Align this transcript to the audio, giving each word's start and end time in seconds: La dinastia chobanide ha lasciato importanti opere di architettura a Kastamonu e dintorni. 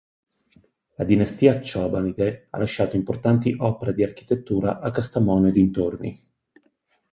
La 0.95 1.03
dinastia 1.03 1.59
chobanide 1.59 2.47
ha 2.49 2.57
lasciato 2.57 2.95
importanti 2.95 3.53
opere 3.59 3.93
di 3.93 4.01
architettura 4.01 4.79
a 4.79 4.89
Kastamonu 4.89 5.49
e 5.49 5.51
dintorni. 5.51 6.19